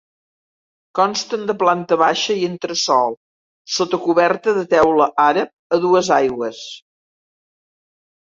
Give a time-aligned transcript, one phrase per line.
[0.99, 3.17] Consten de planta baixa i entresòl
[3.75, 6.63] sota coberta de teula àrab a dues aigües.